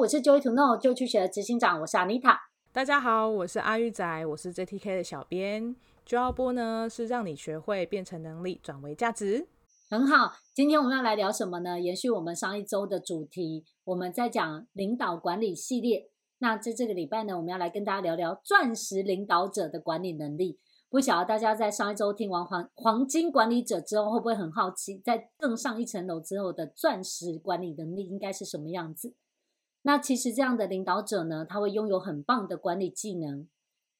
[0.00, 2.34] 我是 Joy to Know 就去学的执行长，我是 Anita。
[2.72, 5.76] 大家好，我是阿玉仔，我是 JTK 的小编。
[6.06, 9.46] 就要播呢，是让你学会变成能力，转为价值。
[9.90, 11.78] 很好，今天我们要来聊什么呢？
[11.78, 16.08] 延续我们上一周的主题，我们在讲领导管理系列。
[16.38, 20.58] 那在这个礼拜呢，我们要来跟大家聊聊钻石领导者的管理能力。
[20.88, 29.14] 不晓得大家在上一周听完黄黄金管理者之后，会不会很好奇，在更上一层楼之后的钻石管理能力应该是什么样子？
[29.82, 33.48] 那其实这样的领导者呢，他会拥有很棒的管理技能，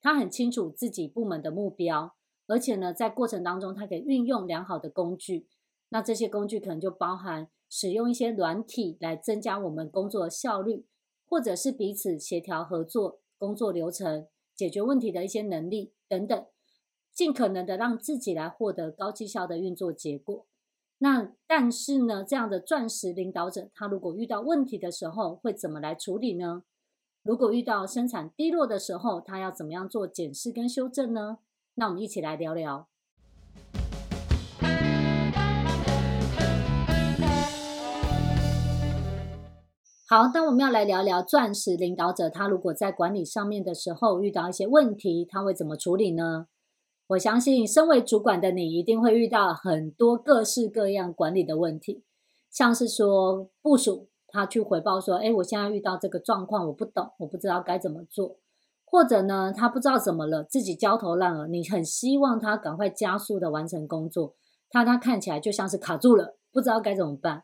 [0.01, 2.15] 他很清楚自己部门的目标，
[2.47, 5.47] 而且呢，在过程当中，他可以运用良好的工具。
[5.89, 10.87] 那这些工具可能就包含使用一些软体来增加我们工作的效率，
[11.27, 16.47] 或者是彼此协调合作、工作流程、解决问题的一些能力等等。
[17.13, 20.47] 尽可能的让自己来获得高绩效的运作结果。
[21.03, 26.63] 那但是呢，这样的钻石领导者，他如果遇到问题的时候，会怎么来处理呢？
[27.23, 31.39] 如果遇到生产低落的时候，他要怎么样做检视跟修正呢？
[31.77, 32.87] 那我们一起来聊聊。
[40.07, 46.49] 好，那我们要来聊聊钻石领导者，他如果在管理上面的时候遇到一些问题，他会怎么处理呢？
[47.11, 52.05] 我相信，身为主管的你一定会遇到很多各式各样管理的问题，
[52.49, 58.37] 像是说部署他去回报说：“哎，我现在遇到这个状况，我不懂，我不知道该怎么做。”
[58.87, 64.37] 或者呢，他不知道怎么了，自己焦头烂额，你很希望他赶快加速的完成工作，
[64.71, 67.43] 他他看起来就像是卡住了，不知道该怎么办。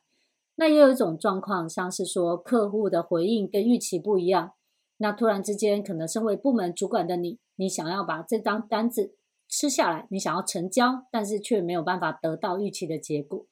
[0.55, 4.53] 那也有一种状况，像是说客户的回应跟预期不一样，
[4.99, 9.16] 那突然之间，可能身为部门主管的你，你想要把这张单子。
[9.49, 13.47] 吃下来，你想要成交，但是却没有办法得到预期的结果。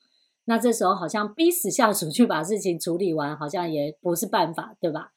[0.46, 5.12] 那这时候好像逼死下属去把事情处理完，好像也不是办法，对吧？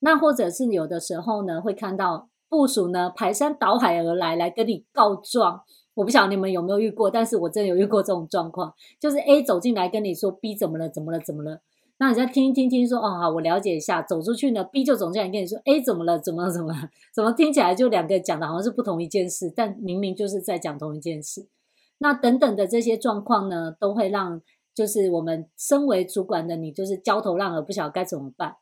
[0.00, 5.62] 那或者是有的时候呢，会看到部属呢排山倒海而来，来跟你告状。
[5.94, 11.60] 我不晓得你们有没有遇过，但是我真有遇过这种状况，就是 A 走进来跟你说 B 怎么了，怎么了，怎么了。
[12.02, 16.18] 那你再听一听听说哦好，我了解一下，走出去呢，B 就总这样跟你说，A 怎么了？
[16.18, 16.50] 怎么？
[16.50, 16.74] 怎么？
[17.14, 21.46] 怎么听起来就两个讲的好像是不同一件事，但明明就是在讲同一件事。
[21.98, 24.42] 那等等的这些状况呢，都会让
[24.74, 28.56] 就是我们身为主管的你，就是焦头烂额，不晓得该怎么办。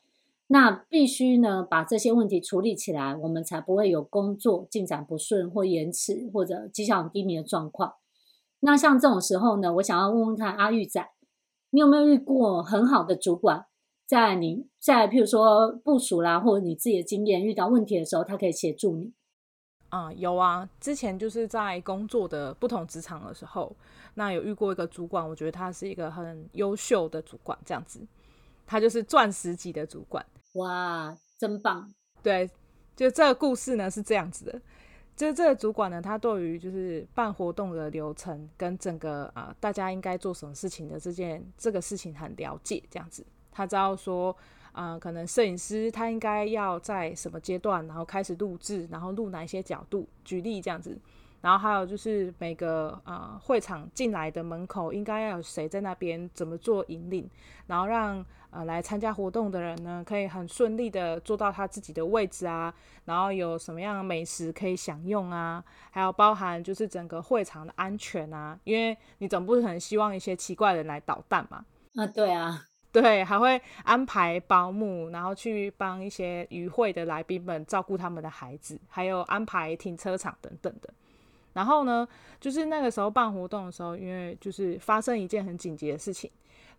[0.45, 7.95] 那必须呢把这些问题处理起来，我们才不会有工作进展不顺或延迟或者绩效低迷的状况。
[8.59, 11.09] 那像这种时候呢，我想要问问看阿玉仔。
[11.71, 13.65] 你有没有遇过很好的主管，
[14.05, 19.13] 在你在譬如说部署啦，或者你自己的经验遇到问题的时候，他可以协助你？
[19.89, 23.75] 啊、嗯，有啊，之前就是在工作的不同职场的时候，
[24.13, 27.99] 那有遇过一个主管，我觉得他是一个很优秀的主管，这样子，
[28.65, 30.25] 他就是钻石级的主管。
[30.53, 31.93] 哇，真棒！
[32.21, 32.49] 对，
[32.95, 34.61] 就这个故事呢是这样子的。
[35.15, 44.35] 这这个主管呢，他对于就是办活动的流程跟整个啊、大家应该做什么事情的这件这个事情很了解，这样子，他知道说
[44.71, 50.97] 啊、可能摄影师他应该要在什么阶段，然后开始录制，然后录哪一些角度，举例这样子，
[51.41, 57.29] 然后还有就是每个啊、呃、会场进来的门口应该要有谁在那边，怎么做引领，
[57.67, 58.25] 然后让。
[58.53, 62.73] 呃，来参加活动的人呢，可以很顺利的坐到他自己的位置啊，
[63.05, 71.63] 然后有什么样的美食可以享用啊，还有包含就是整个会场的安全啊，因为你总不可能希望一些奇怪的人来捣蛋嘛。
[71.95, 80.93] 啊，对啊，对，还会安排保姆，然后去帮一些与会的来宾们照顾他们的孩子，还有安排停车场等等的。
[81.53, 82.07] 然后呢，
[82.39, 86.29] 就是那个时候办活动的时候，因为就是发生一件很紧急的事情。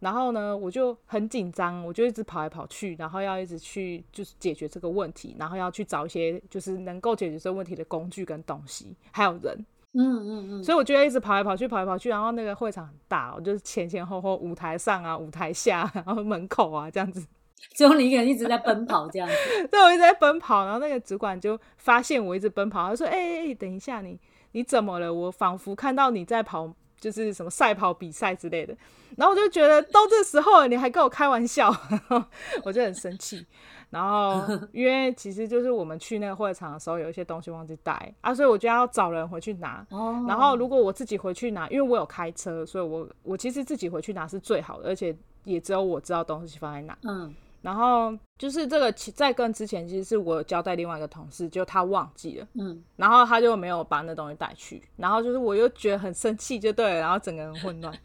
[0.01, 9.57] 然后呢，我就很紧张，我就一直跑来跑去，然后要一直去就是解决这个问题，然后要去找一些就是能够解决这个问题的工具跟东西，还有人。
[9.95, 10.65] 嗯嗯嗯。
[10.65, 17.25] 所以我就一直跑来跑去，跑来跑去，然后那个会场很大，我就是前前后后舞台上啊，舞台下，然后门口啊这样子，
[17.77, 19.35] 只有你一个人一直在奔跑这样子。
[19.71, 24.19] 对，我一直在奔跑，然后那个主管就发现我一直奔跑，他说：“哎哎哎，等一下你，你
[24.53, 25.13] 你怎么了？
[25.13, 26.73] 我仿佛看到你在跑。”
[27.03, 28.73] 就是什么赛跑比赛之类的，
[29.17, 31.69] 然后我就觉得都这时候了你还跟我开玩笑，
[32.63, 33.45] 我就很生气。
[33.91, 34.41] 然后
[34.73, 39.85] 因为其实就是我们去那个会场的时候，有一些东西忘记带啊，所以我就要找人回去拿。
[40.29, 45.13] 然后如果我自己回去拿，因为我有开车，所以我我其实自己回去拿是最好的，而且
[45.43, 46.97] 也只有我知道东西放在哪。
[47.03, 47.35] 嗯。
[47.63, 57.97] 然后就是这个，在跟之前其实是我交代另外一个同事，就他忘记了，嗯，然后他就没有把那东西带去，然后就是我又觉得很生气，就对了，然后整个人混乱。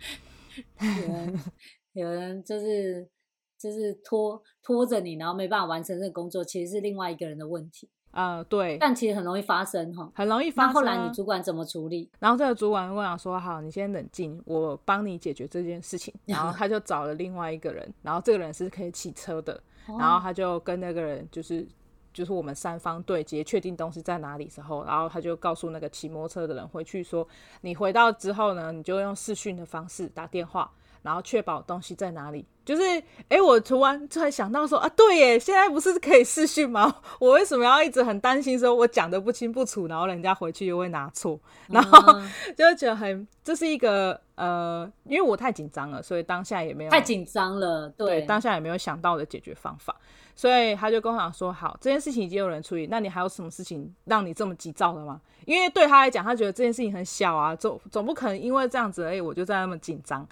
[1.01, 1.39] 有人
[1.94, 3.07] 有人就是
[3.59, 7.89] 就是拖拖着你，然后没办法完成这个工作，其实是另外一个人的问题。
[8.18, 10.74] 呃，对，但其实很容易发生哈，很容易发生。
[10.74, 12.10] 那后来你主管怎么处理？
[12.18, 21.64] 然后这个主管跟我讲说：“好，你先冷静，我帮你解决这件事情。”然后 他就找了另外一个人，然后这个人是可以骑车的，然后他就跟那个人就是
[22.12, 27.28] 就是我们三方对接，确定东西在哪里之后，然后他就告诉那个骑摩托车的人回去说
[27.62, 30.72] ：“你回到之后呢，你就用视讯的方式打电话。”
[31.02, 32.82] 然后确保东西在哪里，就是
[33.30, 36.94] 哎，我突然突然想到说啊，对耶，现在不是可以视讯吗？
[37.20, 42.20] 我为什么要一直很担心说我讲的不清不楚，然后人家回去又会拿错，然后
[42.58, 49.96] 就觉得很这是一个呃，因为我太紧张了，所以当下也没有太紧张了，对，对，当下也没有想到的解决方法，
[50.36, 55.22] 所以他就跟我讲说，好，这件事情已经有人处理，那你还有什么事情让你这么急躁的吗？
[55.46, 60.28] 因为对他来讲，他觉得这件事情很小啊，总总不可能因为这样子，哎，我就在那么紧张。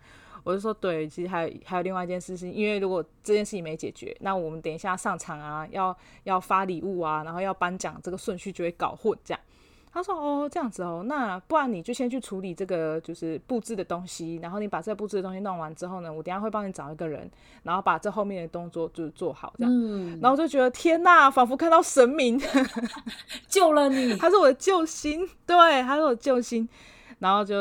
[0.46, 9.18] 我就说对，其实还有还有另外一件事情，因为如果这件事情没解决，那我们等一下上场啊，要要发礼物啊，然后要颁奖，这个顺序就会搞混。
[9.24, 9.42] 这样，
[9.92, 17.28] 他说哦这样子哦，那不然你就先去处理这个就是布置的东西，然后你把这个布置的东西弄完之后呢，我等下会帮你找一个人，
[17.64, 19.74] 然后把这后面的动作就是做好这样。
[19.74, 22.40] 嗯，然后我就觉得天哪，仿佛看到神明
[23.50, 26.70] 救了你，他是我的救星，对，他是我的救星，
[27.18, 27.56] 然后就。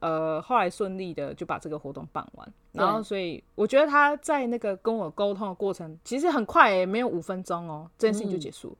[0.00, 8.68] 呃，后来顺利的就把这个活动办完，然后所以我觉得他在那个跟我沟通的过程，其实很快，欸，没有五分钟哦，这件事情就结束。
[8.70, 8.76] 嗯、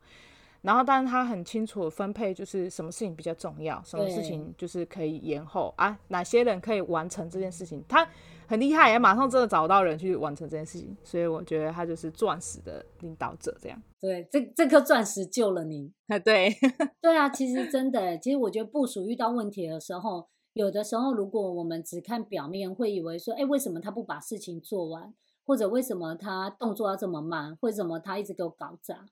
[0.63, 8.07] 然后，但是他很清楚分配，就是什么事情比较重要，什么事情就是可以延后啊，哪些人可以完成这件事情，他
[8.47, 10.95] 很厉害，也马上真的找到人去完成这件事情。
[11.03, 13.83] 所以我觉得他就是钻石的领导者，这样。
[13.99, 15.91] 对，这这颗钻石救了你。
[16.09, 16.55] 啊， 对，
[17.01, 20.29] 对啊，其实真的，其实我觉得部署遇到问题的时候。
[20.55, 25.13] 有的时候，如果我们只看表面，会以为说，哎，为什么他不把事情做完？
[25.45, 27.59] 或者为什么他动作要这么慢？
[27.61, 29.07] 为什么他一直给我搞砸？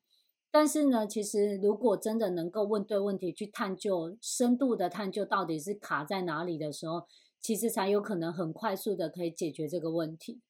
[0.52, 7.06] 但是呢，其实如果真的能够问对问题，去探究深度的探究到底是卡在哪里的时候，
[7.40, 10.40] 其实才有可能很快速的可以解决这个问题。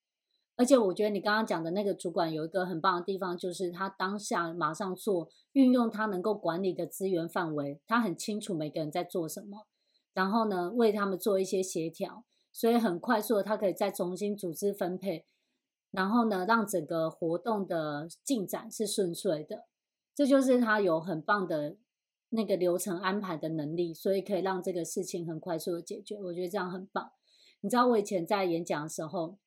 [0.56, 9.67] 而且，我觉得你刚刚讲的那个主管有一个很棒的地方，就是他当下马上做运用他能够管理的资源范围，他很清楚每个人在做什么。
[10.14, 15.25] 然后呢，为他们做一些协调，所以很快速的，他可以再重新组织分配，
[15.91, 19.64] 然后呢，让整个活动的进展是顺遂的。
[20.14, 21.76] 这就是他有很棒的
[22.29, 26.20] 那个流程安排的能力，所以可以让这个事情很快速的解决。
[26.20, 27.12] 我觉得这样很棒。
[27.62, 29.38] 你知道我以前在演讲的时候，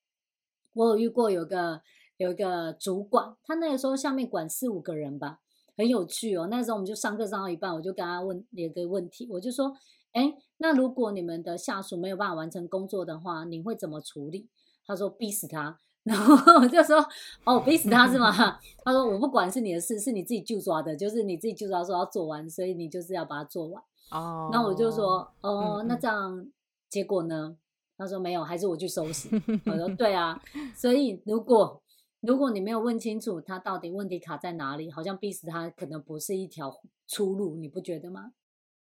[0.73, 1.83] 我有遇过有个
[2.17, 5.41] 有一个主管，他那个时候下面管四五个人吧，
[5.77, 6.47] 很有趣哦。
[6.49, 9.71] 那时候我们就上课上到一半，我就跟他问一个问题，我就说。
[10.15, 14.47] 哎，那如果你们的下属没有办法完成工作的话，你会怎么处理？
[14.87, 17.05] 他说逼死他， 然后我就说
[17.43, 18.31] 哦，逼死他是吗？
[18.85, 23.83] 他说我不管是你的事，是你自己就抓的，就是你自己就抓说要做完，所以你就是要把它做完。
[24.11, 26.47] 哦，那我就说哦，那这样
[26.89, 27.57] 结果呢？
[27.97, 29.27] 他说没有，还是我去收拾。
[29.67, 30.41] 我说对啊，
[30.75, 31.81] 所以如果
[32.21, 36.73] 如果你没有问清楚他到底问题卡在哪里，好像逼死他可能不是一条
[37.07, 38.31] 出路，你不觉得吗？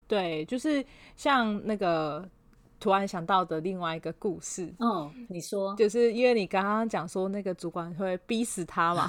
[0.09, 0.85] 对，就是
[1.17, 2.29] 像那个
[2.79, 4.73] 突然想到的另外一个故事。
[4.79, 9.09] 嗯，你说，就是因为你刚刚讲说那个主管会逼死他嘛，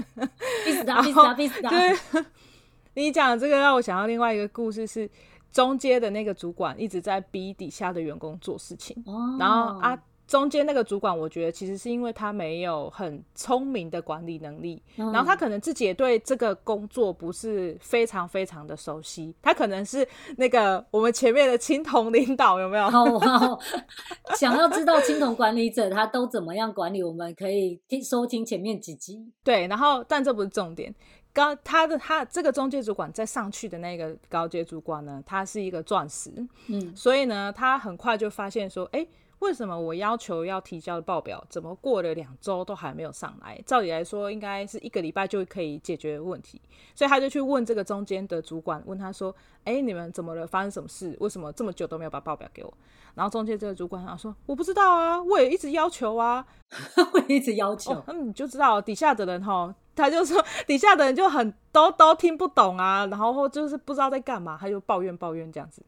[0.64, 1.70] 逼死他， 逼死他，逼死他。
[1.70, 2.24] 对，
[2.94, 5.10] 你讲这个让我想到另外一个故事，是
[5.50, 9.98] 中间的那个主管一直在逼底下的员工做事情，哦、然后啊。
[10.30, 20.06] 中间那个主管，我觉得其实是因为他没有很聪明的管理能力，嗯、然后他可能自己也对这个工作不是非常非常的熟悉，他可能是
[20.36, 22.88] 那个我们前面的青铜领导有没有？
[22.88, 23.58] 好，好，
[24.38, 29.28] 想要知道青铜管理者他都怎么样管理，我们可以听收听前面几集。
[29.42, 30.94] 对，然后但这不是重点，
[31.32, 36.30] 高他的他这个中介主管再上去的那个高阶主管呢，他是一个钻石，
[36.68, 39.04] 嗯，所以呢，他很快就发现说，哎。
[39.40, 43.58] 为什么我要求要提交的报表，怎么过了两周都还没有上来？
[43.64, 46.60] 照理来说，应该是一个礼拜就可以解决问题。
[46.94, 50.46] 所以他就去问这个中间的主管，问他说：“哎，你们怎么了？
[50.46, 51.16] 发生什么事？
[51.20, 52.72] 为什么这么久都没有把报表给我？”
[53.16, 56.44] 然后中间这个主管他说：“我不知道啊，我也一直要求啊，
[57.14, 57.92] 我也一直要求。
[57.94, 65.82] 哦”那你就知道底下的人哈，他就说底下的人就很都都听不懂啊，然后就是不知道在干嘛，他就抱怨抱怨这样子。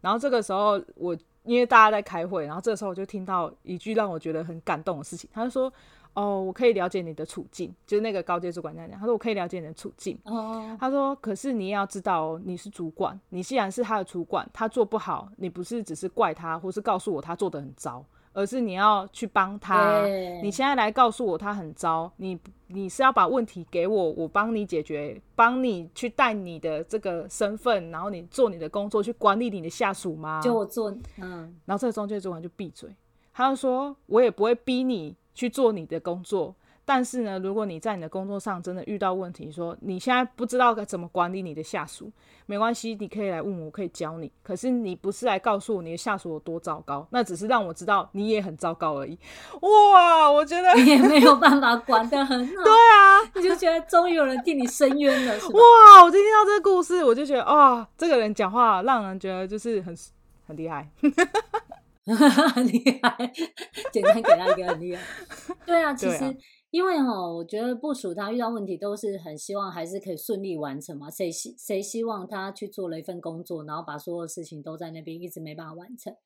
[0.00, 1.16] 然后这个时候我。
[1.44, 5.28] 因为大家在开会，然后这个时候我就听到一句让我觉得很感动的事情。
[5.32, 5.72] 他就说
[6.14, 8.98] ：“哦，我可以了解你的处境。”就是那个高阶主管这样讲。
[8.98, 10.76] 他说：“我可以了解你的处境。”哦。
[10.78, 20.04] 他说：“可是你也要知道哦，你是主管，你既然是他的主管，他做不好，你不是只是怪他，或是告诉我他做得很糟，而是你要去帮他。
[20.42, 30.40] 你现在来告诉我他很糟，你你是要把问题给我，我帮你解决，帮你去带你的这个身份，然后你做你的工作，去管理你的下属吗？
[30.42, 31.54] 就我做，嗯。
[31.64, 32.88] 然后这个中介主管就闭嘴，
[33.32, 42.10] 他就说：“我也不会逼你去做你的工作。”但是呢，如果你在你的工作上真的遇到问题，说你现在不知道该怎么管理你的下属，
[42.46, 44.30] 没关系，你可以来问我，我可以教你。
[44.42, 49.16] 可是你不是来告诉我你的下属有多糟糕，那只是让我知道你也很糟糕而已。
[49.60, 52.52] 哇，我觉得你也没有办法管得很好。
[52.64, 55.46] 对啊，你就觉得终于有人替你伸冤了，是？
[55.52, 59.96] 哇，我就听到这个故事，我就觉得啊、哦，这个人讲话让人觉得就是很
[60.48, 60.90] 很厉害，
[62.54, 63.32] 很厉害。
[63.92, 65.02] 简单给他一个很厉害。
[65.64, 66.36] 对啊，其实。
[66.72, 71.10] 因为哈，我觉得部署他遇到问题都是很希望还是可以顺利完成嘛。
[71.10, 76.16] 谁希谁希望他去做了一份工作，然后把所有事情都在那边一直没办法完成？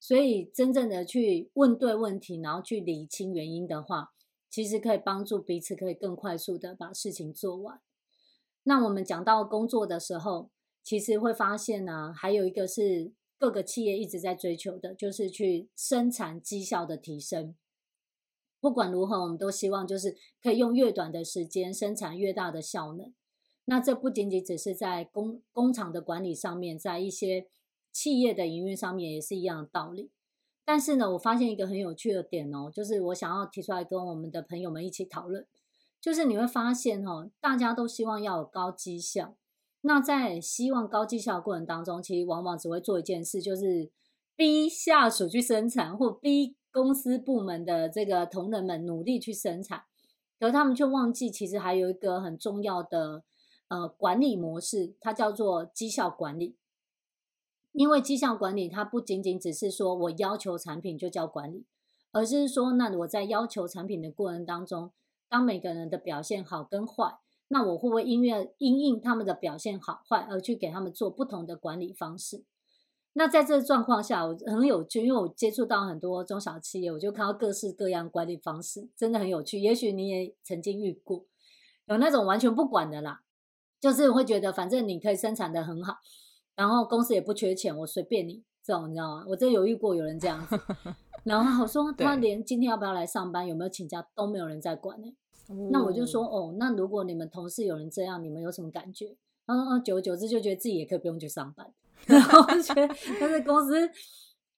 [0.00, 4.08] 所以真正的去问对问题，然后去理清原因的话，
[4.50, 7.80] 其实可以帮助彼此可以更快速的把事情做完。
[8.64, 10.50] 那我们讲到工作的时候，
[10.82, 17.54] 其实会发现呢、啊，还有一个是各个企业一直在追求的，就是去生产绩效的提升。
[18.62, 23.12] 不管如何，我们都希望就是可以用越短的时间生产越大的效能。
[23.64, 27.48] 那这不仅仅只是在工工厂的管理上面，在一些
[27.90, 30.12] 企业的营运上面也是一样的道理。
[30.64, 35.44] 但是呢，我发现一个很有趣的点哦，就是我想要提出来跟我们的朋友们一起讨论，
[36.00, 39.34] 就是你会发现哦，大家都希望要有高绩效。
[39.80, 43.90] 那在希望高绩效的过程当中，其实往往只会做一件事，就是
[44.36, 46.54] 逼下属去生产，或逼。
[46.72, 49.84] 公司部门的这个同仁们努力去生产，
[50.40, 53.22] 可是他们却忘记，其实还有一个很重要的
[53.68, 56.56] 呃管理模式，它叫做绩效管理。
[57.72, 61.64] 因为绩效管理，它不仅仅只是说我要求产品就叫管理，
[62.10, 64.90] 而是说，那我在要求产品的过程当中，
[65.28, 72.44] 当每个人的表现好跟坏，那我会不会因为因应他们的表现好坏而去给他们做不同的管理方式？
[73.14, 79.58] 那在这个状况下，我很有趣，因为我接触到很多中小企业，我就看到各式各样管理方式，真的很有趣。
[79.60, 81.24] 也许你也曾经遇过，
[81.86, 83.22] 有那种完全不管的啦，
[83.78, 85.98] 就是会觉得反正你可以生产的很好，
[86.56, 89.24] 然后公司也不缺钱，我随便你这种，你知道吗？
[89.28, 90.58] 我真的有遇过有人这样子，
[91.24, 95.16] 然后我说他连今天要不要来上班，有没有请假都没有人在管呢、欸。
[95.70, 99.16] 那我就说哦，那如果你们同事有人这样，你们有什么感觉？
[99.44, 101.74] 嗯嗯，久而久之就觉得自己也可以不用去上班。
[102.06, 103.90] 然后我觉得， 但是公司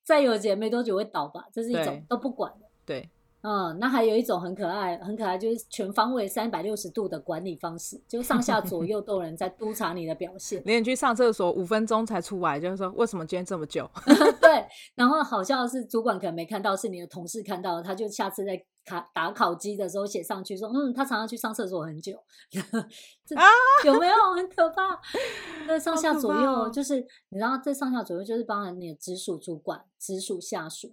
[0.03, 2.67] 再有钱没多久会倒吧，这是一种都不管的。
[2.85, 3.09] 对，
[3.47, 10.63] 嗯，那还有一种很可爱，很可爱，就是全方位三百六十度的管理方式，就上下左右都有人在督查你的表现。
[10.67, 13.89] 连你去上厕所五分钟才出来，就是说为什么今天这么久？
[14.41, 18.65] 对，然后好像是，主管可能没看到，是你的同事看到，他就下次在。
[18.87, 22.23] 卡打考机的时候写上去说，嗯，他常常去上厕所很久，
[23.25, 23.35] 这
[23.89, 25.01] 有没有很可怕？
[25.67, 26.97] 那上下左右、哦、就是
[27.31, 30.93] 你知道，这上下左右就是包含你的直属主管、直属下属，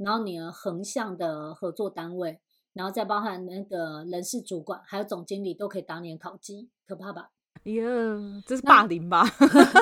[0.00, 2.40] 然后你的横向的合作单位，
[2.72, 7.30] 然后再包含那个人事主管，还有总经理都可以打你的考绩，可怕吧？
[7.64, 7.84] 哎呀，
[8.46, 9.24] 这是霸凌吧？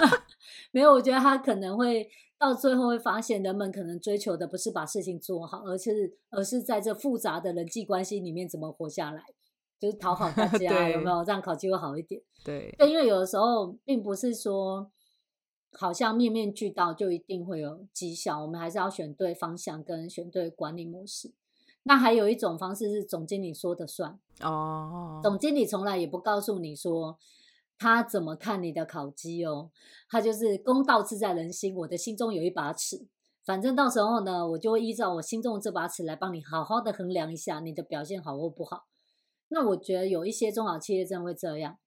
[0.73, 2.09] 没有，我觉得他可能会。
[2.41, 9.25] 到最后会发现，人们可能追求的不是把事情做好，而是而是在这复杂的人际关系里面怎么活下来，
[9.81, 11.25] 就是讨好大 家，有没有？
[11.25, 12.23] 这样考绩会好一点。
[12.45, 14.89] 对，因为有的时候并不是说
[15.79, 21.33] 好像面面俱到就一定会有绩效，我们还是要选对方向跟选对管理模式。
[21.85, 27.19] 那还有一种方式是总经理说的算哦，总经理从来也不告诉你说。
[27.81, 29.71] 他怎么看你的考绩哦？
[30.11, 33.07] 他就是公道自在人心，我的心中有一把尺，
[33.45, 38.87] 反正到时候呢，我就会依照我心中的这把尺来帮你好好的衡量一下你的表现好或不好。
[39.47, 41.79] 那我觉得有一些中小企业真的会这样，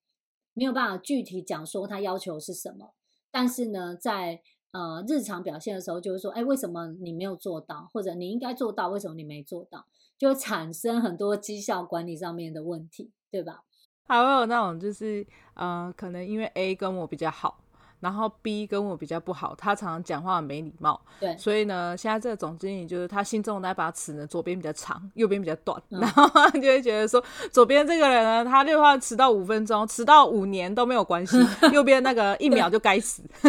[0.54, 2.94] 没有办法具体讲说他要求是什么，
[3.32, 7.90] 但是呢，在呃日常表现的时候，就是说，哎，为什么你没有做到？
[7.94, 9.86] 或者你应该做到，为什么你没做到？
[10.18, 13.64] 就会产生很多绩效管理上面的问题，对吧？
[14.08, 17.64] 还会有那种就是，呃，可能因为 A 跟我比较好，
[18.02, 31.38] 然后 B 跟我比较不好，他常常讲话没礼貌，对，所以呢，现在这个总经理就是他心中的那把尺呢，左边比较长，右边比较短，嗯、 然后他就会觉得说，左边这个人呢，他就话迟到五分钟，迟到五年都没有关系，
[31.72, 33.24] 右边那个一秒就该死。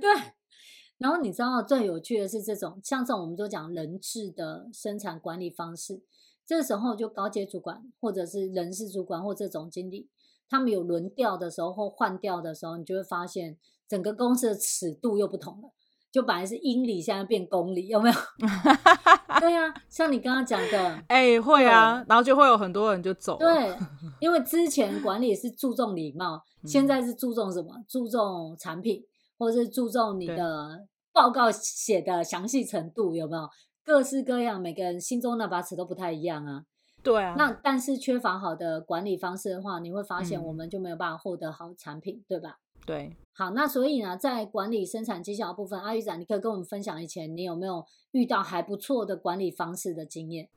[0.00, 0.10] 对，
[0.98, 6.02] 然后你知道最有趣的是这种，像这种我们就讲人质的生产管理方式。
[6.46, 10.10] 这时候就高阶主管或者是人事主管或者总经理，
[10.46, 13.56] 他们有轮调的时候或换调的时候，你就会发现
[13.88, 15.70] 整个公司的尺度又不同了。
[16.12, 18.14] 就本来是英里，现在变公里，有没有？
[19.40, 23.36] 对呀、啊，像你刚刚讲的， 哎、欸，会啊，然后就会有很多人就走。
[23.36, 23.76] 对，
[24.20, 27.74] 因为之前管理是注重礼貌， 现在是注重什么？
[27.88, 29.02] 注重产品，
[29.36, 33.48] 或者是注重你的报告写的详细程度，有没有？
[33.84, 36.62] 各式各样，每个人心中那把尺都不太一样啊。
[37.02, 42.56] 对啊，那但是缺乏好的管理方式的话，你会发现我们就没有办法获得好产品，嗯、对吧？
[42.86, 50.48] 对，好，那所以呢，在管理生产绩效的部分，阿玉仔，你可以跟我们分享以前你有没有遇到还不错的管理方式的经验？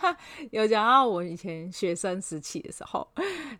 [0.50, 3.06] 有讲到我以前学生时期的时候，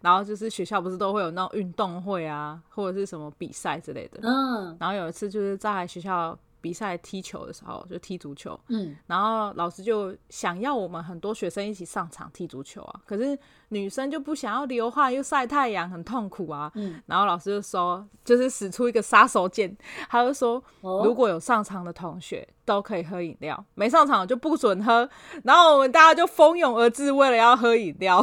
[0.01, 6.39] 然后就是学校不是都会有那种运动会啊，或者是什么比赛之类的，嗯，然后有一次就是在学校。
[6.65, 19.77] 比赛踢球的时候就踢足球，嗯，然后老师就想要我们很多学生一起上场踢足球啊，可是女生就不想要流汗又晒太阳，很痛苦啊，嗯，然后老师就说，就是使出一个杀手锏，
[20.09, 25.07] 他就说，哦，如果有上场的同学都可以喝饮料，没上场就不准喝，
[25.45, 28.23] 然后我们大家就蜂拥而至，为了要喝饮料，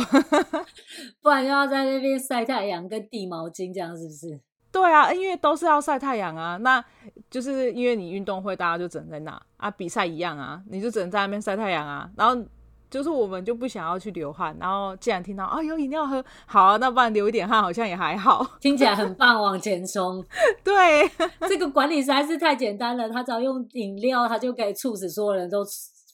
[1.21, 4.41] 不然就要在那边晒太阳跟递毛巾，这样是不是？
[4.71, 6.83] 对啊，因为都是要晒太阳啊，那
[7.29, 12.09] 就是因为你运动会，大家就只能在那啊，比赛一样啊，你就只能在那边晒太阳啊。
[12.15, 12.41] 然后
[12.89, 20.23] 就是我们就不想要去流汗，然后既然听到啊有饮料喝，好啊，那不然流一点汗好像也还好， 听起来很棒，往前冲。
[20.63, 21.09] 对，
[21.49, 25.63] 这个管理实在是太简单了，他只要用饮料，他就可以促使所有人都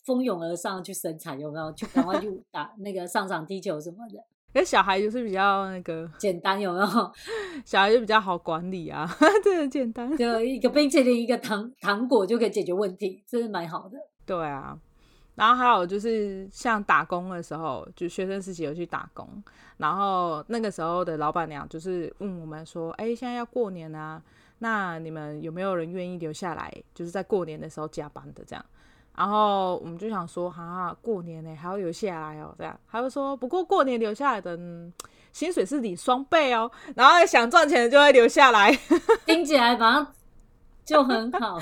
[0.06, 1.72] 蜂拥而上去生产，有没有？
[1.74, 4.20] 去赶快去打那个上场踢球什么的。
[4.54, 6.88] 那小孩就是比较那个简单，有没有？
[7.64, 9.08] 小孩就比较好管理啊，
[9.44, 13.98] 这很简单，就 一个冰淇淋，一个糖糖果就可以解决问题，这是蛮好的。
[14.26, 14.78] 对啊，
[15.36, 19.28] 然后还有就是像打工的时候，就学生时期有去打工，
[19.78, 24.20] 然后那个时候的老板娘就是问我们说：“哎，现在要过年啊，
[24.60, 28.66] 那你们有没有人愿意留下来，就是在过年的时候加班的这样？”
[29.18, 32.80] 然后我们就想说，哈、啊，过年呢还要留下来哦，这样。
[32.88, 34.56] 他就说，不过过年留下来的
[35.34, 36.72] 薪水是你双倍哦。
[36.96, 38.72] 然后想赚钱的就会留下来，
[39.26, 40.08] 听起来反正
[40.86, 41.58] 就很好。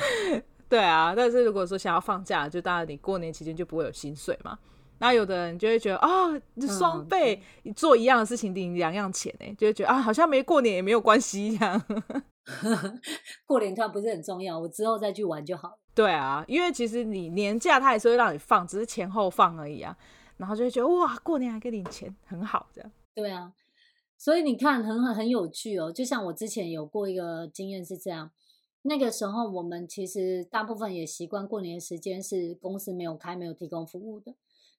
[0.67, 4.59] 对啊，但是如果说想要放假，就当然你过年期间就不会有薪水嘛。
[4.97, 6.09] 那有的人就会觉得，啊，
[6.77, 11.81] 双倍，你做一样的事情领两样钱呢，就会觉得啊，好像没过年也没有关系一样。
[13.47, 15.77] 过年它不是很重要，我之后再去玩就好。
[15.95, 19.97] 对啊，因为其实你年假他也是会让你放，只是前后放而已啊。
[20.37, 22.91] 然后就会觉得哇，过年还可以领钱，很好这样。
[23.13, 23.53] 对啊，
[24.17, 25.89] 所以你看很很很有趣哦。
[25.89, 28.31] 就像我之前有过一个经验是这样，
[28.81, 34.35] 那个时候我们其实大部分也习惯过年时间是公司没有开、没有提供服务的。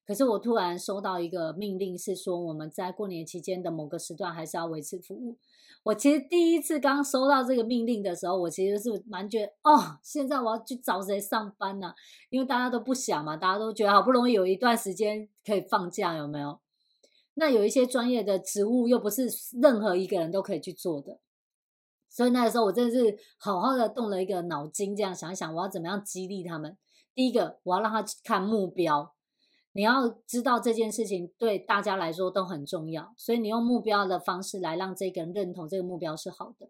[0.07, 5.37] 可是我突然收到一个命令，是说我们在过年期间的某个时段还是要维持服务。
[5.83, 11.93] 我其实第一次刚收到这个命令的时候，我其实是蛮觉得哦，现在我要去找谁上班呢？
[12.29, 16.59] 因为大家都不想嘛，大家都觉得好不容易有一段时间可以放假，有没有？
[17.33, 19.27] 那有一些专业的职务又不是
[19.61, 21.19] 任何一个人都可以去做的，
[22.09, 26.77] 所以那个时候我真的是好好的动了一个脑筋，这样想一想，我要怎么样激励他们？
[27.13, 29.13] 第一个，我要让他看目标。
[29.77, 36.67] 你要知道这件事情对大家来说都很重要，所以你用目标的方式来让这个人认同这个目标是好的。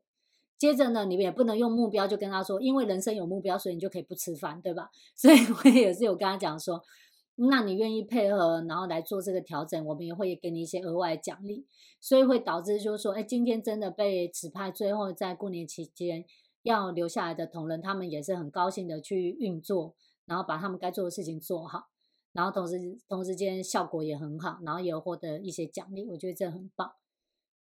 [0.58, 4.90] 接着呢，你们也不能用目标就跟他说，因为人生有目标，所以你就可以不吃饭，对吧？
[5.16, 6.84] 所以我也是有跟他讲说，
[7.36, 11.66] 那你愿意配合，然后来做这个调整，我们也会给你一些额外奖励。
[12.02, 16.26] 所以会导致就是说，哎，今天真的被指派，最后在过年期间
[16.64, 21.88] 要留下来的同仁，他们也是很高兴的去运作，然后把他们该做的事情做好。
[22.38, 22.78] 然后同时
[23.10, 26.94] 同时间效果也很好，然后也获得一些奖励，我觉得这很棒。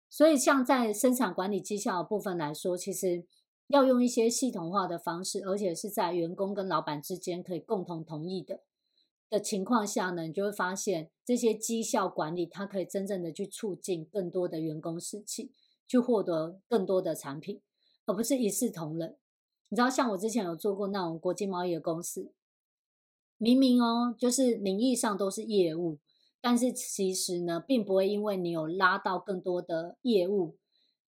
[0.09, 3.25] 所以像在生产管理绩效的部分来说，其实
[3.67, 8.63] 要用一些系统化的方式，而且是在员工跟老板之间可以共同同意的
[9.29, 15.53] 的情况下呢，你就会发现这些绩效管理它可以真正的去促进更多的员工士气，
[15.87, 17.61] 去获得更多的产品，
[18.05, 19.15] 而不是一视同仁。
[19.69, 22.33] 你知道，像我之前有做过那种国际贸易的公司。
[23.45, 25.99] 明明哦，就是名义上都是业务，
[26.41, 30.55] 但是其实呢，并不会因为你有拉到更多的业务，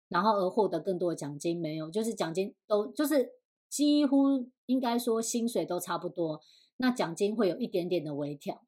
[0.08, 1.60] 然后而获得更多的奖金。
[1.60, 3.32] 没有，就是奖金都就是
[3.68, 6.40] 几乎应该说薪水都差不多，
[6.78, 8.62] 那奖金会有一点点的微调。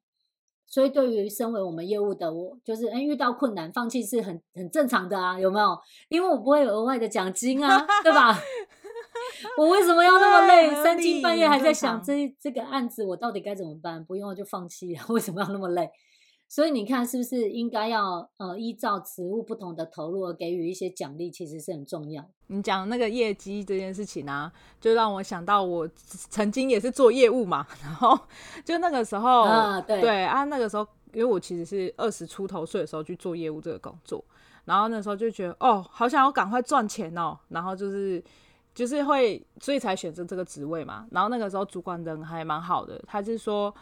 [0.66, 5.78] 所以对于身为我们业务的我，就是诶遇到困难放弃是很很正常的啊，有没有？
[6.08, 8.36] 因为我不会有额外的奖金啊，对吧？
[9.58, 10.74] 我为什么要那么累？
[10.82, 14.04] 三更半夜还在想这这个案子，我到底该怎么办？
[14.04, 15.90] 不用就放弃， 为什么要那么累？
[16.48, 22.28] 所以你看，是不是应该要呃依照职务不同的投入而给予一些奖励，其实是很重要。
[22.48, 28.18] 你讲那个业绩这件事情啊，就让我想到我曾经也是做业务嘛， 然后
[28.64, 34.24] 就那个时候，啊对对啊，那个时候因为我其实是二十出头岁的时候去做业务这个工作，
[34.64, 38.20] 然后那时候就觉得哦，好想要赶快赚钱哦，然后就是
[38.80, 41.06] 就是会，所以才选择这个职位嘛。
[41.10, 43.74] 然后那个时候主管人还蛮好的，他就是说。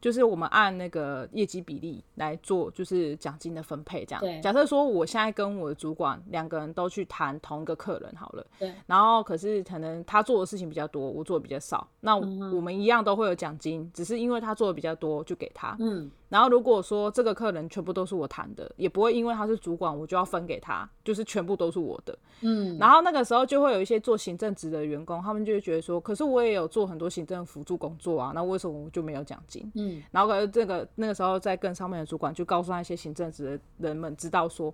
[0.00, 4.20] 就是我们按那个业绩比例来做，就是奖金的分配这样。
[4.20, 4.40] 对。
[4.40, 8.46] 假设说我现在跟我的主管两个人都去谈同一个客人好了。
[8.58, 8.72] 对。
[8.86, 15.76] 然后可是可能他做的事情比较多，我做的比较少，那我们一样都会有奖金，嗯，只是因为他做的比较多就给他。
[15.80, 16.10] 嗯。
[16.28, 22.18] 然后如果说这个客人全部都是我谈的，也不会因为他是主管我就要分给他，就是全部都是我的。
[22.40, 22.76] 嗯。
[22.78, 29.70] 然后那个时候就会有一些做行政职的员工，他们就会觉得说，可是我也有做很多行政辅助工作啊，那为什么我就没有奖金？
[29.76, 29.85] 嗯。
[30.10, 34.72] 然后可是这个那个时候在跟上面的主管就告诉那些行政职的人们知道说，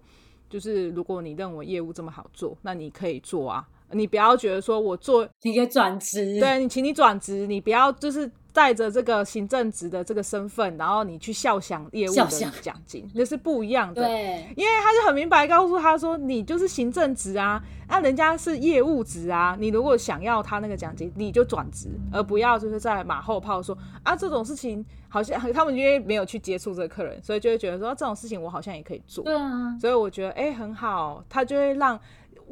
[0.49, 8.31] 就是如果你认为业务这么好做，那你可以做啊，你不要觉得说我做你可以转职，对你，请你转职，你不要就是。
[8.55, 12.27] 带着这个行政职的这个身份，然后你去笑想业务的
[12.61, 14.03] 奖金，那是不一样的。
[14.03, 19.57] 对，因为他就很明白告诉他说，你就是行政职啊，那、啊、人家是业务职啊。
[19.59, 29.25] 你如果想要他那个奖金，你就转职，而不要就是在马后炮说啊，这种事情好像他们因为没有去接触这个客人，所以就会觉得说这种事情我好像也可以做。
[29.25, 31.99] 对啊，所以我觉得哎、欸、很好，他就会让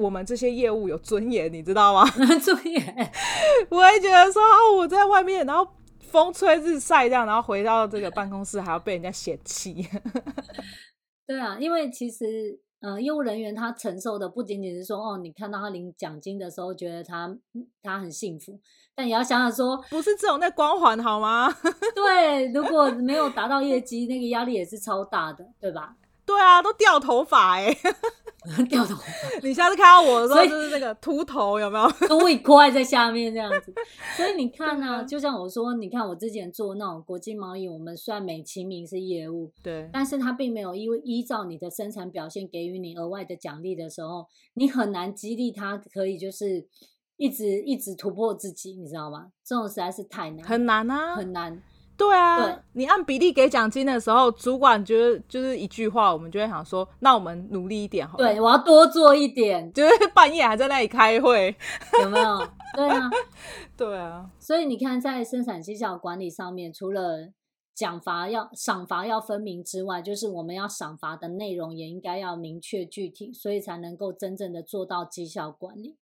[0.01, 2.05] 我们这些业务有尊严，你知道吗？
[2.43, 3.13] 尊严，
[3.71, 5.67] 我会觉得说哦，我在外面，然后。
[6.11, 9.87] 风吹日晒这样，然后回到这个办公室还要被人家嫌弃。
[11.25, 17.33] 对啊，因为其实呃，业务人员他承受的不仅仅是说哦，你看到他领奖金的时候觉得他
[17.81, 18.59] 他很幸福，
[18.93, 21.49] 但也要想想说，不是这种那光环好吗？
[21.95, 25.95] 对，如果没有达到业绩，那个压力也是超大的，对吧？
[26.31, 29.05] 对啊，都掉头发哎、欸， 掉头发。
[29.43, 31.91] 你下次看到我的时候，就是那个秃头，有没有？
[32.09, 33.75] 都会挂在下面这样子。
[34.17, 46.67] 所以你看呢、啊，就像我说，你看我之前做那种国际贸易，我们虽然美其名是业务，对，但是他并没有因为依照你的生产表现给予你额外的奖励的时候，你很难激励他可以就是
[47.17, 49.27] 一直一直突破自己，你知道吗？
[49.45, 51.63] 这种实在是太难，很难啊，很难。
[52.01, 58.25] 对啊对，你按比例给奖金的时候，主管觉得就是一句话，我们就会想说，那我们努力一点好了。
[58.25, 61.55] 对，我要多做一点， 就是半夜还在那里开会，
[62.03, 62.39] 有没有？
[62.75, 63.11] 对啊，
[63.77, 64.31] 对啊。
[64.39, 67.29] 所以你看，在生产绩效管理上面，除了
[67.75, 75.99] 奖罚要赏罚要分明之外，就是我们要赏罚的内容也应该要明确具体，所以才能够真正的做到绩效管理。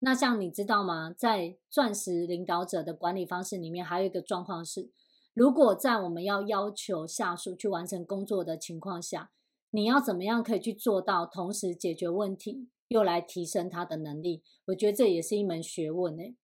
[0.00, 1.12] 那像你知道吗？
[1.16, 4.90] 在钻石领导者的管理方式里面，还有一个状况是，
[5.34, 9.32] 如果在我们要要求下属去完成工作的情况下，
[9.70, 14.42] 你要怎么样可以去做到同时解决问题，又来提升他的能力？
[14.66, 16.36] 我觉得这也是一门学问诶。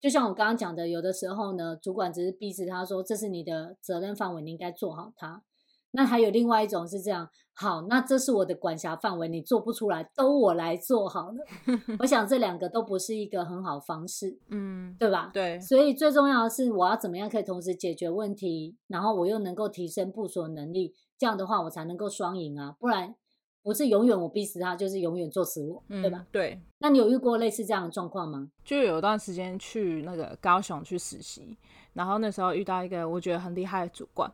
[0.00, 5.42] 就像我刚刚讲的，有的时候呢，主管只是逼着他说：“这是你的责任范围，你应该做好它。”
[5.92, 11.44] 那还有另外一种是这样，好，那这是我的管辖范围，你做不出来，都我来做好了。
[12.00, 15.30] 我想这两个都不是一个很好方式，嗯，对吧？
[15.32, 15.60] 对。
[15.60, 22.74] 所以最重要的是，我要怎么样可以同时解决问题，然后我又能够提升部署能力，这样的话我才能够双赢啊！
[22.80, 23.14] 不然
[23.62, 26.26] 不是永远我逼死他，就是永远做死我，嗯，对吧？
[26.32, 26.58] 对。
[26.78, 28.50] 那你有遇过类似这样的状况吗？
[28.64, 31.56] 就有段时间去那个高雄去实习，
[31.92, 34.32] 然后那时候遇到一个我觉得很厉害的主管。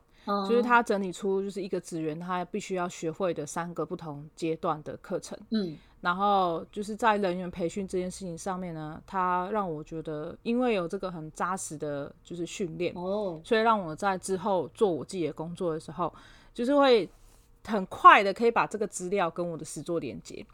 [0.48, 16.12] 就是他整理出就是一个职员他必须要学会的三个不同阶段的课程，嗯，然后就是在人员培训这件事情上面呢，他让我觉得，因为有这个很扎实的就是训练，哦，所以让我在之后做我自己的工作的时候，
[16.52, 17.08] 就是会
[17.66, 20.44] 很快的可以把这个资料跟我的实作连接。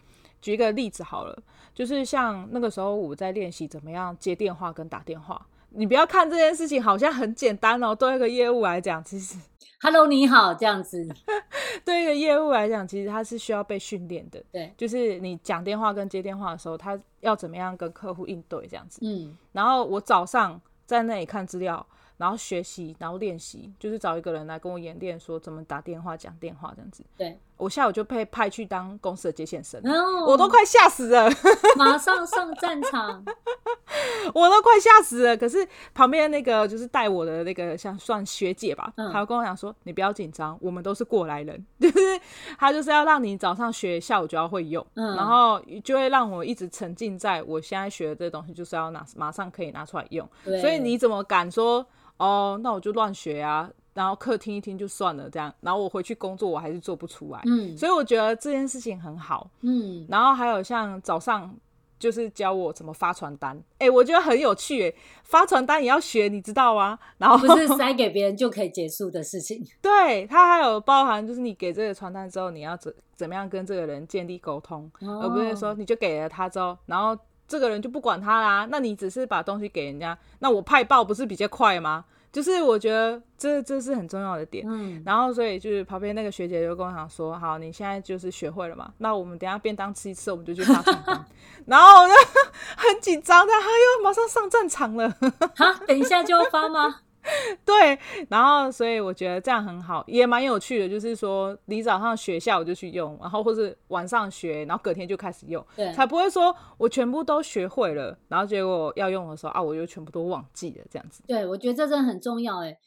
[0.40, 1.42] 举一个例子好了，
[1.74, 5.44] 就是像那个时候我在练习怎么样接电话跟打电话。
[5.76, 9.36] 你不要看这件事情好像很简单哦，对一个业务来讲，其实，
[9.82, 11.06] Hello，你好，这样子，
[11.84, 14.42] 对一个业务来讲，其实它是需要被训练的。
[14.52, 19.00] 对，就是你讲电话跟接电话的时候，他要怎么样跟客户应对这样子。
[19.02, 21.84] 嗯，然后我早上在那里看资料，
[22.16, 27.04] 然后学习，然后练习，就是找一个人来跟我演练，说怎么打电话、讲电话这样子。
[27.16, 31.30] 对，我下午就被派去当公司的接线生，oh, 我都快吓死了，
[31.76, 33.24] 马上上战场。
[34.34, 35.36] 我都快吓死了。
[35.36, 42.20] 可是旁边那个就是带我的那个像算学姐吧，她就跟我讲说：“你不要紧张，我们都是过来人。”就是
[42.58, 50.28] 她就是要让你早上学，下午就要会用，嗯、然后就会让我一直沉浸在我现在学的这东西，就是要拿马上可以拿出来用。
[50.60, 51.86] 所以你怎么敢说
[52.16, 52.58] 哦？
[52.62, 53.70] 那我就乱学啊？
[53.94, 57.40] 然后课听一听就算了，这样，然后我回去工作我还是做不出来。
[57.46, 59.48] 嗯，所以我觉得这件事情很好。
[59.62, 61.54] 嗯，然后还有像早上
[61.98, 64.90] 就是教我怎么发传单，哎，我觉得很有趣。
[64.90, 66.98] 哎，发传单也要学，你知道吗？
[67.18, 69.64] 然后不是 塞给别人就可以结束的事情。
[69.80, 78.66] 对，它还有包含就是你给这个传单之后，你要怎怎么样跟这个人建立沟通，哦、而不是说你就给了他之后，然后这个人就不管他啦。
[78.70, 82.04] 那你只是把东西给人家，那我派报不是比较快吗？
[82.34, 91.24] 就是我觉得这这是很重要的点，嗯，然后所以就是旁边那个学姐就跟我讲说，好，你现在就是学会了嘛，那我们等一下便当吃一次，我们就去发传单，
[91.64, 92.14] 然后我就
[92.76, 95.08] 很紧张，他又马上上战场了，
[95.54, 97.02] 哈，等一下就要发吗？
[97.64, 100.88] 对，然后所以我觉得这样很好，也蛮有趣的。
[100.88, 111.22] 就是说，你早上学，下我就去用，然后或是晚上学，然后隔天就开始用，对，才不会说我全部都学会了，然后结果要用的时候啊，我就全部都忘记了这样子。
[111.26, 112.78] 对，我觉得这真的很重要哎。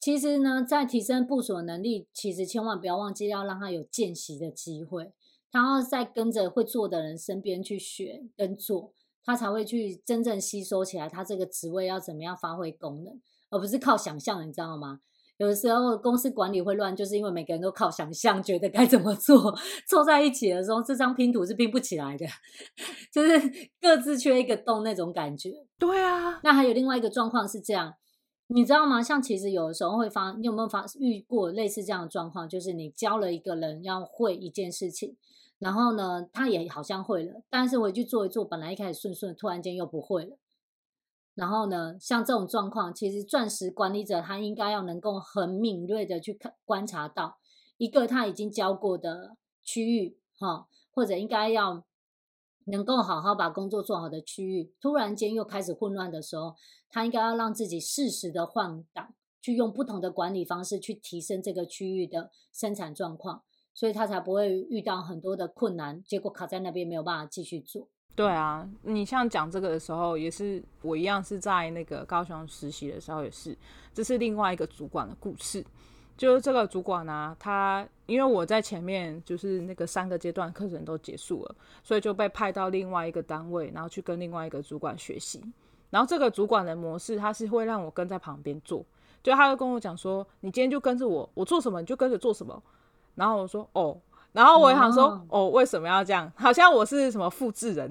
[0.00, 5.12] 其实呢，在提升部署的能力，其实千万不要忘记要让他有见习的机会，
[5.52, 13.20] 他要在跟着会做的人身边去学跟做，他才会去真正吸收起来他这个职位要怎么样发挥功能。
[13.50, 15.00] 而不是靠想象，你知道吗？
[15.38, 19.54] 有的时候公司管理会乱，就是因为每个人都靠想象，觉得该怎么做，
[19.86, 22.24] 凑在一起的时候，这张拼图是拼不起来的，
[23.12, 23.38] 就是
[23.78, 25.52] 各自缺一个洞那种感觉。
[25.78, 27.92] 对啊，那还有另外一个状况是这样，
[28.46, 29.02] 你知道吗？
[29.02, 32.48] 像其实有的时候会发，你有没有发遇过类似这样的状况？
[32.48, 35.18] 就是你教了一个人要会一件事情，
[35.58, 40.38] 然后呢，他也好像会了，但是回去做一做，本来一开始顺顺，突然间又不会了。
[41.36, 47.38] 然后呢，像这种状况，其实钻石管理者他应该要能够很敏锐的去看观察到
[47.76, 51.84] 一个他已经教过的区域，哈，或者应该要
[52.64, 56.56] 能够好好把工作做好的区域，突然间又开始混乱的时候，
[56.88, 63.42] 他应该要让自己适时的换挡，去用不同的管理方式去提升这个区域的生产状况，
[63.74, 67.88] 所以他才不会遇到很多的困难，结果卡在那边没有办法继续做。
[68.16, 73.54] 对啊，你像讲这个的时候，也是我一样是在那个高雄实习的时候，也是，
[73.92, 75.62] 这是另外一个主管的故事。
[76.16, 85.44] 就是这个主管呢、他因为我在前面就是那个三个阶段课程都结束了，所以就被派到另外一个单位，然后去跟另外一个主管学习。
[85.90, 88.82] 然后这个主管的模式，他是会让我跟在旁边做，
[89.22, 92.62] 就他会跟我讲说：“你今天就跟着我，我做什么你就跟着做什么。”
[93.14, 94.00] 然后我说：“哦。”
[94.36, 96.30] 然后我也想说，哦，哦，为什么要这样？
[96.36, 97.90] 好像我是什么复制人、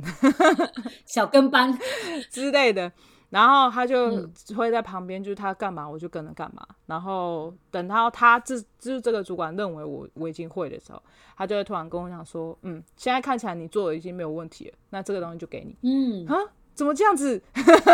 [1.03, 1.75] 小跟班
[2.29, 2.91] 之类的。
[3.31, 6.63] 然后他就会在旁边，就是他干嘛我就跟着干嘛。
[6.85, 11.01] 然后等到他这就是这个主管认为我我已经会的时候，
[11.35, 15.75] 他就会突然跟我讲说，嗯，现在看起来你做的已经没有问题了，那这个东西就给你。
[15.81, 16.37] 嗯，啊，
[16.75, 17.41] 怎么这样子？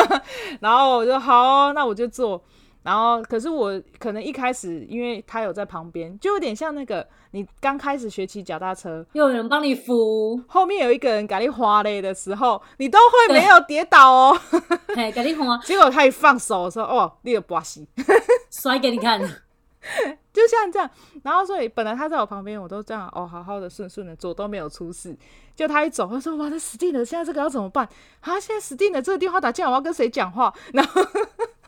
[0.59, 2.43] 然后我就好哦，那我就做。
[2.83, 14.39] 然后，可是我可能一开始，因为他有在旁边，就有点像那个你刚开始学骑脚踏车，又有人帮你扶，后面有一个人给你滑嘞的时候，你都会没有跌倒哦。
[14.95, 15.57] 嘿，给你滑。
[15.59, 17.87] 结果他一放手的时候，哦，你有把戏，
[18.49, 19.21] 摔给你看，
[20.33, 20.89] 就像这样。
[21.21, 25.15] 然后所以本来他在我旁边，我都这样哦，好好的顺顺的做都没有出事。
[25.55, 27.05] 就他一走，他说：“哇，这死定了！
[27.05, 27.87] 现在这个要怎么办？
[28.21, 28.99] 啊，现在死定了！
[28.99, 30.99] 这个电话打进来，我要跟谁讲话？”然后。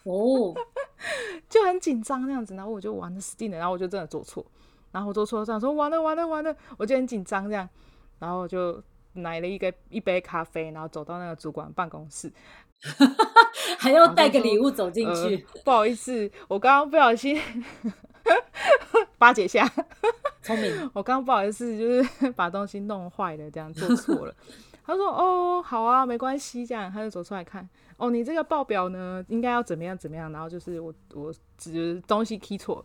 [0.04, 0.54] 哦，
[1.50, 4.46] 就很紧张那样子，然后我就完了死定了，然后我就真的做错，
[4.92, 7.68] 然后我做错这样说完了完了完了，我就很紧张这样，
[8.20, 8.82] 然后就
[9.14, 12.32] 买了一个一杯咖啡，然后走到那个主管办公室，
[13.80, 15.62] 还要带个礼物走进去， 呃。
[15.64, 17.40] 不好意思，我刚刚不小心
[19.18, 19.70] 巴结下，
[20.42, 24.36] 聪明，我刚刚不好意思就是把东西弄坏了，这样做错了。
[24.86, 27.68] 他说：“哦，好啊，没关系。”这样他就走出来看。
[27.98, 30.32] 哦，你这个报表呢，应该要怎么样怎么样？
[30.32, 32.84] 然后就是我我只东西 key 错，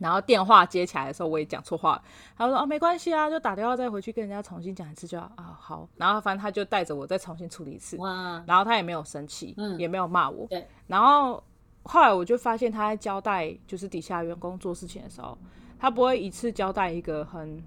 [0.00, 2.02] 然后电话接起来的时候我也讲错话。
[2.36, 7.96] 他说：“哦，没关系啊，就打电话再回去跟人家重新讲一次就好啊。”好，然后反正他就带着我再重新处理一次。
[7.98, 8.42] 哇！
[8.46, 10.46] 然后他也没有生气，嗯，也没有骂我。
[10.48, 10.66] 对。
[10.88, 11.40] 然后
[11.84, 15.38] 后来我就发现他在交代就是底下员工做事情的时候，
[15.78, 17.62] 他不会一次交代一个很。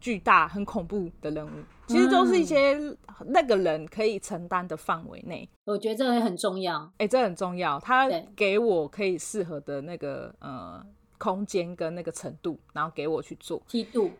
[0.00, 1.50] 巨大很恐怖的任务，
[1.86, 2.78] 其实都是一些
[3.26, 5.48] 那个人可以承担的范围内。
[5.64, 7.78] 我觉得这个很重要，哎、欸，这很重要。
[7.80, 10.84] 他给我可以适合的那个呃
[11.18, 14.10] 空间跟那个程度，然后给我去做梯度。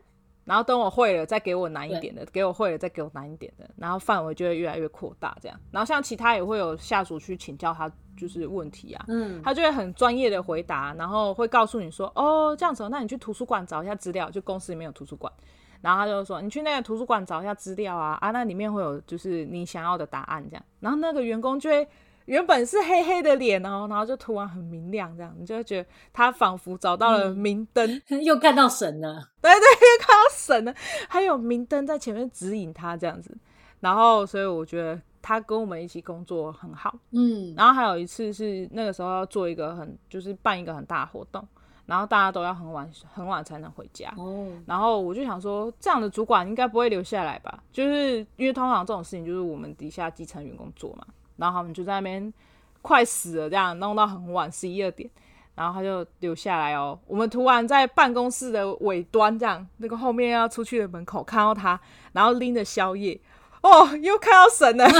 [0.44, 5.60] 然后等我会了再给我难一点的，给我会了再给我难一点的，然后范围就会越来越扩大这样。
[5.72, 15.32] 然后像其他也会有下属去请教他就是问题啊，嗯，他就会很专业的回答，然后会告诉你说，哦这样子，那你去图书馆找一下资料，就公司里面有图书馆，
[15.80, 21.86] 然后他就说你去那个图书馆找一下资料啊啊，那里面会有就是你想要的答案这样，然后那个员工就会。
[22.26, 29.30] 原本是黑黑的脸哦，然后就突然很明亮，这样你就会觉得他仿佛找到了明灯，嗯， 又看到神了。
[29.40, 30.74] 对 对，又看到神了，
[31.08, 33.32] 还有明灯在前面指引他这样子。
[33.78, 36.98] 然后，所以我觉得他跟我们一起工作很好。
[37.12, 41.46] 嗯，然后还有一次是那个时候要做一个很，就是办一个很大的活动，
[41.86, 44.12] 然后大家都要很晚很晚才能回家。
[44.16, 47.62] 哦，然后我就想说，这样的主管应该不会留下来吧？
[47.72, 51.06] 就是因为通常这种事情就是我们底下基层员工做嘛。
[51.36, 52.32] 然后他们就在那边
[52.80, 55.08] 快死了，这样弄到很晚，十一二点，
[55.54, 56.98] 然后他就留下来哦。
[57.06, 61.78] 我们突然在办公室的尾端，这样那个后面要出去的门口看到他，
[62.12, 63.20] 然后拎着宵夜，
[63.66, 64.86] 哦，又看到神了。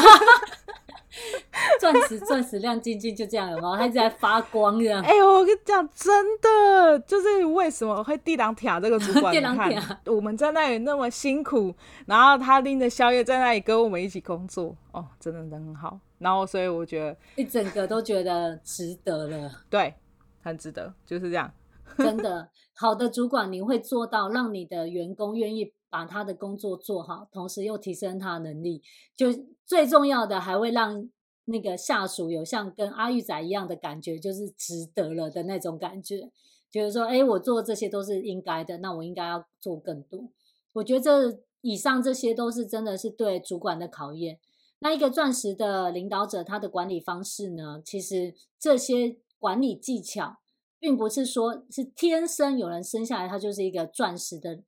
[1.80, 3.74] 钻石钻石亮晶晶，就这样了吗？
[3.78, 5.00] 它一直在发光这样。
[5.06, 9.32] 哎呦，我跟你讲，真的就是为什么会地狼铁这个主管？
[9.34, 11.74] 地狼铁，我们在那里那么辛苦，
[12.06, 15.98] 然后他拎着宵夜在那里跟我们一起工作，哦，真的人很好。
[16.18, 19.50] 然后所以我觉得一整个都觉得值得了。
[19.70, 19.94] 对，
[20.42, 21.50] 很值得，就是这样。
[21.96, 28.82] 真的，好的主管你会做到让你的员工愿意把他的工作做好，同时又提升他的能力，
[29.16, 29.28] 就
[29.64, 31.08] 最重要的还会让
[31.46, 36.30] 那个下属有像跟阿玉仔一样的感觉，就是值得了的那种感觉，
[36.70, 40.28] 就是说，哎，我做这些都是应该的，那我应该要做更多。
[40.74, 44.38] 我觉得这以上这些都是真的是对主管的考验。
[44.80, 50.36] 那一个钻石的领导者，他的管理方式呢，其实这些管理技巧，
[50.78, 54.62] 并不是说是天生有人生下来他就是一个钻石的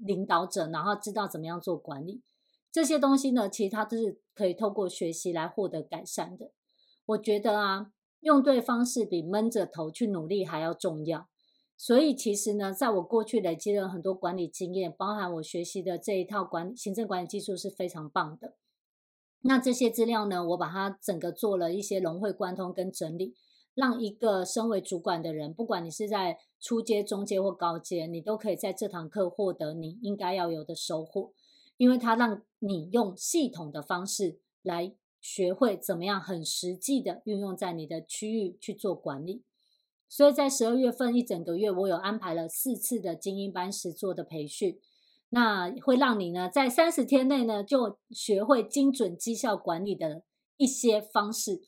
[0.00, 2.22] 领导者，然后知道怎么样做管理。
[2.70, 6.50] 这些东西呢，其实他都是可以透过学习来获得改善的。
[7.06, 11.28] 我觉得啊，用对方式比闷着头去努力还要重要。
[11.78, 18.54] 所以其实呢，在我过去累积了很多管理经验，包含我学习的这一套管理行政管理技术是非常棒的。
[19.42, 23.34] 那这些资料呢，我把它整个做了一些融会贯通跟整理，
[23.76, 31.32] 让一个身为主管的人，不管你是在初阶、中阶或高阶，你都可以在这堂课获得你应该要有的收获。
[31.76, 39.42] 因为它让你用系统的方式来学会怎么样很实际的运用在你的区域去做管理，
[40.08, 44.80] 所以在十二月份一整个月，我有安排了四次的精英班实做的培训，
[45.28, 50.22] 那会让你呢在三十天内呢就学会精准绩效管理的
[50.56, 51.60] 一些方式。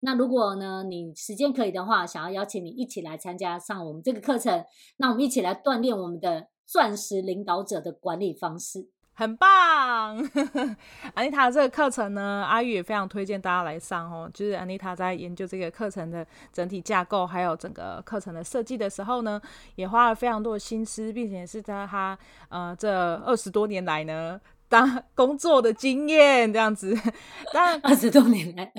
[0.00, 4.64] 那如果呢你时间可以的话，想要邀请你一起来参加上我们这个课程，
[4.98, 8.90] 那我们一起来锻炼我们的钻石领导者的管理方式。
[9.18, 10.18] 很棒，
[11.14, 14.30] 安妮塔这个课程呢，阿玉也非常推荐大家来上哦。
[14.34, 19.40] 就是安妮塔在研究这个课程的整体架构，还有整个课程的设计的时候呢，
[19.76, 22.18] 也花了非常多的心思，并且是在他
[22.50, 24.38] 呃这二十多年来呢。
[24.68, 26.96] 当工作的经验这样子，
[27.52, 28.72] 但二十多年来，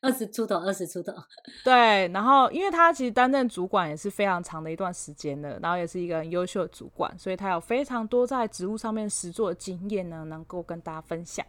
[0.00, 1.12] 二十出头，二十出头，
[1.64, 2.08] 对。
[2.08, 11.44] 然后，因为他其实担任主管也是非常长的一段时间了，然后也是一个很优秀的主管，所以他有非常多在职务上面实作的经验呢，能够跟大家分享。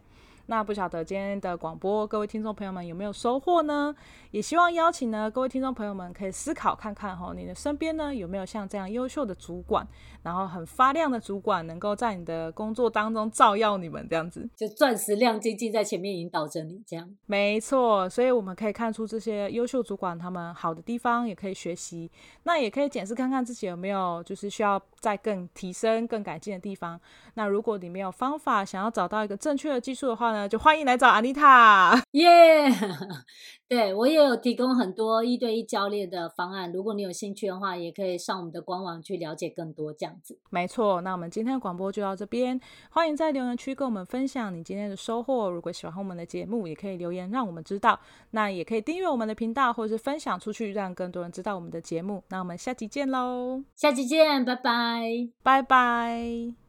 [0.48, 3.96] 那不晓得今天的广播，各位听众朋友们有没有收获呢？
[4.36, 9.88] 也希望邀请呢各位听众朋友们可以思考看看哈，你的身边呢有没有像这样优秀的主管，
[10.24, 17.10] 然后很发亮的主管，能够在你的工作当中照耀你们这样子，就钻石亮晶晶在前面引导着你这样。
[17.28, 22.12] 没错，所以我们可以看出这些优秀主管他们好的地方，也可以学习，
[22.44, 27.00] 那也可以检视看看自己有没有就是需要再更提升、更改进的地方。
[27.36, 32.70] 那如果你没有方法想要找到一个正确的技术的话呢，就欢迎来找安妮塔，耶！
[33.68, 40.38] 对，我也有提供很多一对一教练的方案，如果你有兴趣的话，也可以上我们的官网去了解更多这样子。
[40.52, 42.60] 没错，那我们今天的广播就到这边，
[42.92, 45.50] 欢迎在留言区跟我们分享你今天的收获。
[45.50, 48.00] 如果喜欢我们的节目，也可以留言让我们知道，
[48.32, 52.24] 那也可以订阅我们的频道或者是分享出去，让更多人知道我们的节目。
[52.30, 53.64] 那我们下期见喽！
[53.76, 56.65] 下期见，拜拜，拜拜。